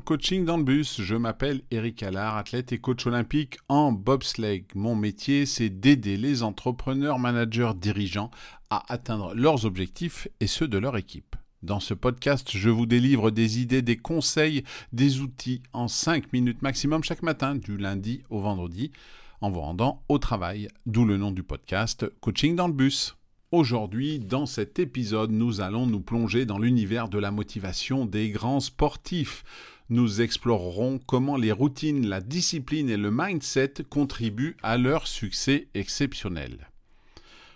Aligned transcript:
Coaching 0.00 0.44
dans 0.44 0.56
le 0.56 0.64
bus, 0.64 1.00
je 1.00 1.14
m'appelle 1.14 1.62
Eric 1.70 2.02
Allard, 2.02 2.36
athlète 2.36 2.72
et 2.72 2.78
coach 2.78 3.06
olympique 3.06 3.58
en 3.68 3.92
bobsleigh. 3.92 4.64
Mon 4.74 4.94
métier, 4.94 5.46
c'est 5.46 5.70
d'aider 5.70 6.16
les 6.16 6.42
entrepreneurs, 6.42 7.18
managers, 7.18 7.72
dirigeants 7.76 8.30
à 8.70 8.92
atteindre 8.92 9.34
leurs 9.34 9.64
objectifs 9.64 10.28
et 10.40 10.46
ceux 10.46 10.68
de 10.68 10.78
leur 10.78 10.96
équipe. 10.96 11.36
Dans 11.62 11.80
ce 11.80 11.94
podcast, 11.94 12.50
je 12.52 12.70
vous 12.70 12.86
délivre 12.86 13.30
des 13.30 13.60
idées, 13.60 13.82
des 13.82 13.96
conseils, 13.96 14.64
des 14.92 15.20
outils 15.20 15.62
en 15.72 15.88
5 15.88 16.32
minutes 16.32 16.62
maximum 16.62 17.02
chaque 17.02 17.22
matin, 17.22 17.54
du 17.54 17.76
lundi 17.76 18.22
au 18.30 18.40
vendredi, 18.40 18.92
en 19.40 19.50
vous 19.50 19.60
rendant 19.60 20.02
au 20.08 20.18
travail, 20.18 20.68
d'où 20.86 21.04
le 21.04 21.16
nom 21.16 21.30
du 21.30 21.42
podcast 21.42 22.06
Coaching 22.20 22.56
dans 22.56 22.68
le 22.68 22.74
bus. 22.74 23.16
Aujourd'hui, 23.56 24.18
dans 24.18 24.44
cet 24.44 24.78
épisode, 24.78 25.30
nous 25.30 25.62
allons 25.62 25.86
nous 25.86 26.00
plonger 26.00 26.44
dans 26.44 26.58
l'univers 26.58 27.08
de 27.08 27.18
la 27.18 27.30
motivation 27.30 28.04
des 28.04 28.28
grands 28.28 28.60
sportifs. 28.60 29.44
Nous 29.88 30.20
explorerons 30.20 31.00
comment 31.06 31.38
les 31.38 31.52
routines, 31.52 32.06
la 32.06 32.20
discipline 32.20 32.90
et 32.90 32.98
le 32.98 33.10
mindset 33.10 33.72
contribuent 33.88 34.58
à 34.62 34.76
leur 34.76 35.06
succès 35.06 35.68
exceptionnel. 35.72 36.68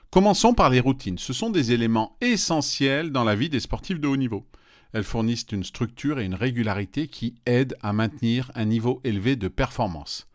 Commençons 0.08 0.54
par 0.54 0.70
les 0.70 0.80
routines. 0.80 1.18
Ce 1.18 1.34
sont 1.34 1.50
des 1.50 1.72
éléments 1.72 2.16
essentiels 2.22 3.12
dans 3.12 3.24
la 3.24 3.34
vie 3.34 3.50
des 3.50 3.60
sportifs 3.60 4.00
de 4.00 4.08
haut 4.08 4.16
niveau. 4.16 4.46
Elles 4.94 5.04
fournissent 5.04 5.48
une 5.52 5.64
structure 5.64 6.18
et 6.18 6.24
une 6.24 6.34
régularité 6.34 7.08
qui 7.08 7.34
aident 7.44 7.76
à 7.82 7.92
maintenir 7.92 8.50
un 8.54 8.64
niveau 8.64 9.02
élevé 9.04 9.36
de 9.36 9.48
performance. 9.48 10.29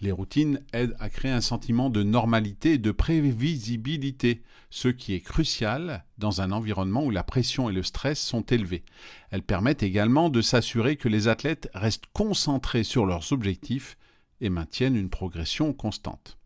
Les 0.00 0.12
routines 0.12 0.60
aident 0.74 0.94
à 0.98 1.08
créer 1.08 1.30
un 1.30 1.40
sentiment 1.40 1.88
de 1.88 2.02
normalité 2.02 2.74
et 2.74 2.78
de 2.78 2.90
prévisibilité, 2.90 4.42
ce 4.68 4.88
qui 4.88 5.14
est 5.14 5.20
crucial 5.20 6.04
dans 6.18 6.42
un 6.42 6.52
environnement 6.52 7.04
où 7.04 7.10
la 7.10 7.22
pression 7.22 7.70
et 7.70 7.72
le 7.72 7.82
stress 7.82 8.20
sont 8.20 8.42
élevés. 8.42 8.84
Elles 9.30 9.42
permettent 9.42 9.82
également 9.82 10.28
de 10.28 10.42
s'assurer 10.42 10.96
que 10.96 11.08
les 11.08 11.28
athlètes 11.28 11.70
restent 11.72 12.06
concentrés 12.12 12.84
sur 12.84 13.06
leurs 13.06 13.32
objectifs 13.32 13.96
et 14.42 14.50
maintiennent 14.50 14.96
une 14.96 15.08
progression 15.08 15.72
constante. 15.72 16.36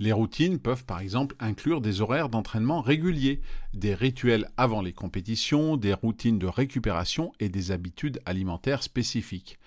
Les 0.00 0.12
routines 0.12 0.58
peuvent 0.58 0.86
par 0.86 1.00
exemple 1.00 1.36
inclure 1.40 1.82
des 1.82 2.00
horaires 2.00 2.30
d'entraînement 2.30 2.80
réguliers, 2.80 3.42
des 3.74 3.94
rituels 3.94 4.48
avant 4.56 4.80
les 4.80 4.94
compétitions, 4.94 5.76
des 5.76 5.92
routines 5.92 6.38
de 6.38 6.46
récupération 6.46 7.32
et 7.38 7.50
des 7.50 7.70
habitudes 7.70 8.18
alimentaires 8.24 8.82
spécifiques. 8.82 9.58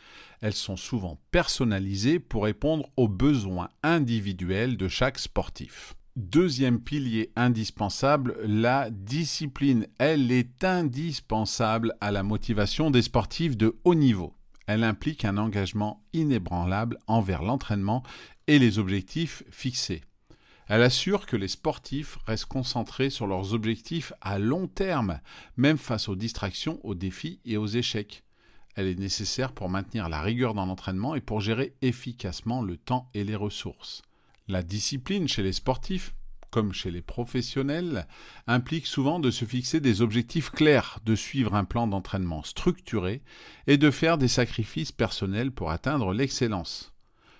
Elles 0.44 0.52
sont 0.52 0.76
souvent 0.76 1.22
personnalisées 1.32 2.20
pour 2.20 2.44
répondre 2.44 2.90
aux 2.98 3.08
besoins 3.08 3.70
individuels 3.82 4.76
de 4.76 4.90
chaque 4.90 5.18
sportif. 5.18 5.96
Deuxième 6.18 6.82
pilier 6.82 7.32
indispensable, 7.38 8.36
la 8.46 8.90
discipline. 8.90 9.88
Elle 10.00 10.34
est 10.34 10.66
indispensable 10.66 11.96
à 12.02 12.12
la 12.12 12.24
motivation 12.24 12.92
des 12.92 13.04
sportifs 13.04 13.56
de 13.56 13.78
haut 13.86 13.96
niveau. 13.96 14.34
Elle 14.68 14.84
implique 14.84 15.24
un 15.24 15.38
engagement 15.38 16.04
inébranlable 16.12 17.00
envers 17.08 17.42
l'entraînement 17.42 18.04
et 18.48 18.60
les 18.60 18.80
objectifs 18.80 19.44
fixés. 19.50 20.02
Elle 20.68 20.84
assure 20.84 21.26
que 21.26 21.38
les 21.38 21.48
sportifs 21.48 22.18
restent 22.26 22.48
concentrés 22.48 23.10
sur 23.10 23.28
leurs 23.28 23.54
objectifs 23.54 24.12
à 24.20 24.40
long 24.40 24.68
terme, 24.68 25.22
même 25.56 25.78
face 25.78 26.10
aux 26.10 26.18
distractions, 26.18 26.82
aux 26.84 26.96
défis 26.96 27.40
et 27.46 27.56
aux 27.56 27.68
échecs. 27.68 28.26
Elle 28.76 28.88
est 28.88 29.00
nécessaire 29.00 29.52
pour 29.52 29.70
maintenir 29.70 30.10
la 30.10 30.22
rigueur 30.22 30.54
dans 30.54 30.66
l'entraînement 30.66 31.16
et 31.16 31.22
pour 31.22 31.42
gérer 31.42 31.76
efficacement 31.82 32.62
le 32.62 32.78
temps 32.78 33.08
et 33.14 33.24
les 33.24 33.36
ressources. 33.36 34.02
La 34.48 34.64
discipline 34.64 35.28
chez 35.28 35.44
les 35.44 35.54
sportifs, 35.54 36.16
comme 36.50 36.74
chez 36.74 36.92
les 36.92 37.02
professionnels, 37.02 38.08
implique 38.46 38.86
souvent 38.86 39.20
de 39.20 39.32
se 39.32 39.46
fixer 39.46 39.80
des 39.80 40.02
objectifs 40.02 40.50
clairs, 40.50 41.00
de 41.06 41.16
suivre 41.16 41.56
un 41.56 41.66
plan 41.66 41.88
d'entraînement 41.88 42.44
structuré 42.44 43.22
et 43.66 43.78
de 43.78 43.90
faire 43.90 44.18
des 44.18 44.28
sacrifices 44.28 44.92
personnels 44.92 45.52
pour 45.52 45.72
atteindre 45.72 46.14
l'excellence. 46.14 46.94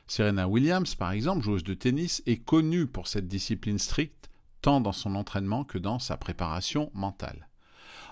Serena 0.08 0.48
Williams, 0.48 0.96
par 0.96 1.12
exemple, 1.12 1.44
joueuse 1.44 1.64
de 1.64 1.74
tennis, 1.74 2.24
est 2.26 2.44
connue 2.44 2.88
pour 2.88 3.08
cette 3.08 3.28
discipline 3.28 3.80
stricte, 3.80 4.30
tant 4.62 4.82
dans 4.82 4.92
son 4.92 5.16
entraînement 5.16 5.64
que 5.64 5.78
dans 5.78 6.00
sa 6.00 6.18
préparation 6.18 6.90
mentale. 6.94 7.48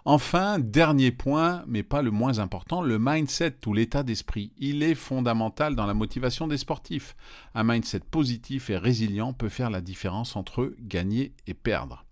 Enfin, 0.03 0.57
dernier 0.57 1.11
point, 1.11 1.63
mais 1.67 1.83
pas 1.83 2.01
le 2.01 2.09
moins 2.09 2.39
important, 2.39 2.81
le 2.81 2.97
mindset 2.97 3.55
ou 3.67 3.73
l'état 3.73 4.01
d'esprit. 4.01 4.51
Il 4.57 4.81
est 4.81 4.95
fondamental 4.95 5.75
dans 5.75 5.85
la 5.85 5.93
motivation 5.93 6.47
des 6.47 6.57
sportifs. 6.57 7.15
Un 7.53 7.63
mindset 7.63 7.99
positif 7.99 8.71
et 8.71 8.77
résilient 8.77 9.33
peut 9.33 9.49
faire 9.49 9.69
la 9.69 9.81
différence 9.81 10.35
entre 10.35 10.73
gagner 10.79 11.33
et 11.45 11.53
perdre. 11.53 12.03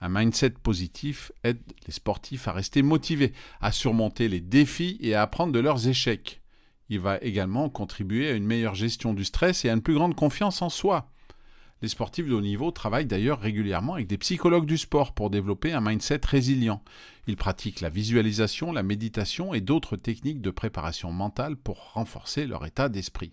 Un 0.00 0.08
mindset 0.08 0.50
positif 0.50 1.32
aide 1.42 1.60
les 1.86 1.92
sportifs 1.92 2.46
à 2.46 2.52
rester 2.52 2.82
motivés, 2.82 3.32
à 3.60 3.72
surmonter 3.72 4.28
les 4.28 4.40
défis 4.40 4.96
et 5.00 5.14
à 5.14 5.22
apprendre 5.22 5.52
de 5.52 5.58
leurs 5.58 5.88
échecs. 5.88 6.40
Il 6.90 7.00
va 7.00 7.18
également 7.22 7.68
contribuer 7.68 8.30
à 8.30 8.34
une 8.34 8.46
meilleure 8.46 8.74
gestion 8.74 9.14
du 9.14 9.24
stress 9.24 9.64
et 9.64 9.68
à 9.68 9.74
une 9.74 9.82
plus 9.82 9.94
grande 9.94 10.14
confiance 10.14 10.62
en 10.62 10.70
soi. 10.70 11.10
Les 11.82 11.88
sportifs 11.88 12.26
de 12.26 12.34
haut 12.34 12.42
niveau 12.42 12.70
travaillent 12.70 13.06
d'ailleurs 13.06 13.40
régulièrement 13.40 13.94
avec 13.94 14.06
des 14.06 14.18
psychologues 14.18 14.66
du 14.66 14.76
sport 14.76 15.14
pour 15.14 15.30
développer 15.30 15.72
un 15.72 15.80
mindset 15.80 16.20
résilient. 16.24 16.82
Ils 17.26 17.36
pratiquent 17.36 17.80
la 17.80 17.88
visualisation, 17.88 18.72
la 18.72 18.82
méditation 18.82 19.54
et 19.54 19.62
d'autres 19.62 19.96
techniques 19.96 20.42
de 20.42 20.50
préparation 20.50 21.10
mentale 21.10 21.56
pour 21.56 21.92
renforcer 21.94 22.46
leur 22.46 22.66
état 22.66 22.90
d'esprit. 22.90 23.32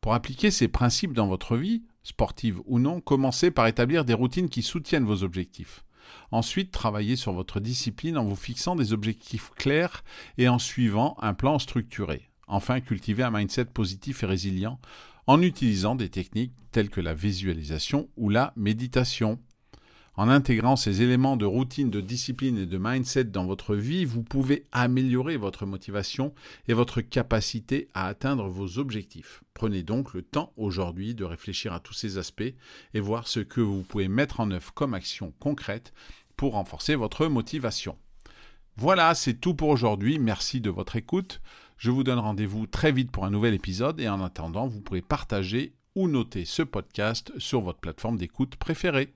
Pour 0.00 0.14
appliquer 0.14 0.52
ces 0.52 0.68
principes 0.68 1.12
dans 1.12 1.26
votre 1.26 1.56
vie, 1.56 1.82
sportive 2.04 2.60
ou 2.66 2.78
non, 2.78 3.00
commencez 3.00 3.50
par 3.50 3.66
établir 3.66 4.04
des 4.04 4.14
routines 4.14 4.48
qui 4.48 4.62
soutiennent 4.62 5.04
vos 5.04 5.24
objectifs. 5.24 5.84
Ensuite, 6.30 6.70
travaillez 6.70 7.16
sur 7.16 7.32
votre 7.32 7.58
discipline 7.58 8.16
en 8.16 8.24
vous 8.24 8.36
fixant 8.36 8.76
des 8.76 8.92
objectifs 8.92 9.50
clairs 9.56 10.04
et 10.38 10.48
en 10.48 10.58
suivant 10.58 11.16
un 11.20 11.34
plan 11.34 11.58
structuré. 11.58 12.30
Enfin, 12.46 12.80
cultivez 12.80 13.24
un 13.24 13.30
mindset 13.30 13.66
positif 13.66 14.22
et 14.22 14.26
résilient 14.26 14.78
en 15.28 15.42
utilisant 15.42 15.94
des 15.94 16.08
techniques 16.08 16.54
telles 16.72 16.88
que 16.88 17.02
la 17.02 17.12
visualisation 17.12 18.08
ou 18.16 18.30
la 18.30 18.54
méditation. 18.56 19.38
En 20.14 20.30
intégrant 20.30 20.74
ces 20.74 21.02
éléments 21.02 21.36
de 21.36 21.44
routine, 21.44 21.90
de 21.90 22.00
discipline 22.00 22.56
et 22.56 22.66
de 22.66 22.78
mindset 22.80 23.24
dans 23.24 23.44
votre 23.44 23.76
vie, 23.76 24.06
vous 24.06 24.22
pouvez 24.22 24.64
améliorer 24.72 25.36
votre 25.36 25.66
motivation 25.66 26.34
et 26.66 26.72
votre 26.72 27.02
capacité 27.02 27.88
à 27.92 28.06
atteindre 28.06 28.48
vos 28.48 28.78
objectifs. 28.78 29.44
Prenez 29.52 29.82
donc 29.82 30.14
le 30.14 30.22
temps 30.22 30.54
aujourd'hui 30.56 31.14
de 31.14 31.24
réfléchir 31.24 31.74
à 31.74 31.80
tous 31.80 31.92
ces 31.92 32.16
aspects 32.16 32.54
et 32.94 33.00
voir 33.00 33.28
ce 33.28 33.40
que 33.40 33.60
vous 33.60 33.82
pouvez 33.82 34.08
mettre 34.08 34.40
en 34.40 34.50
œuvre 34.50 34.72
comme 34.72 34.94
action 34.94 35.34
concrète 35.38 35.92
pour 36.36 36.54
renforcer 36.54 36.94
votre 36.94 37.26
motivation. 37.26 37.98
Voilà, 38.76 39.14
c'est 39.14 39.34
tout 39.34 39.54
pour 39.54 39.68
aujourd'hui. 39.68 40.18
Merci 40.18 40.60
de 40.62 40.70
votre 40.70 40.96
écoute. 40.96 41.42
Je 41.78 41.92
vous 41.92 42.02
donne 42.02 42.18
rendez-vous 42.18 42.66
très 42.66 42.90
vite 42.90 43.12
pour 43.12 43.24
un 43.24 43.30
nouvel 43.30 43.54
épisode 43.54 44.00
et 44.00 44.08
en 44.08 44.20
attendant, 44.20 44.66
vous 44.66 44.80
pouvez 44.80 45.00
partager 45.00 45.74
ou 45.94 46.08
noter 46.08 46.44
ce 46.44 46.62
podcast 46.62 47.32
sur 47.38 47.60
votre 47.60 47.78
plateforme 47.78 48.16
d'écoute 48.16 48.56
préférée. 48.56 49.14